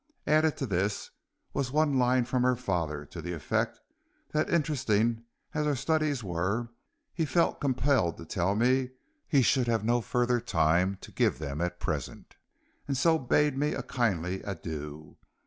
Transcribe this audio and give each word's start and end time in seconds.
Added 0.25 0.57
to 0.57 0.65
this 0.65 1.11
was 1.53 1.71
one 1.71 1.99
line 1.99 2.25
from 2.25 2.41
her 2.41 2.55
father, 2.55 3.05
to 3.05 3.21
the 3.21 3.33
effect 3.33 3.79
that 4.33 4.49
interesting 4.49 5.23
as 5.53 5.67
our 5.67 5.75
studies 5.75 6.23
were, 6.23 6.69
he 7.13 7.23
felt 7.23 7.61
compelled 7.61 8.17
to 8.17 8.25
tell 8.25 8.55
me 8.55 8.89
he 9.27 9.43
should 9.43 9.67
have 9.67 9.85
no 9.85 10.01
further 10.01 10.39
time 10.41 10.97
to 11.01 11.11
give 11.11 11.33
to 11.35 11.39
them 11.41 11.61
at 11.61 11.79
present, 11.79 12.35
and 12.87 12.97
so 12.97 13.19
bade 13.19 13.55
me 13.55 13.75
a 13.75 13.83
kindly 13.83 14.41
adieu. 14.41 15.17